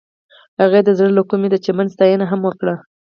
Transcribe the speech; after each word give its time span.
هغې 0.61 0.81
د 0.83 0.89
زړه 0.97 1.11
له 1.17 1.23
کومې 1.29 1.47
د 1.51 1.55
چمن 1.65 1.87
ستاینه 1.93 2.25
هم 2.31 2.39
وکړه. 2.43 2.75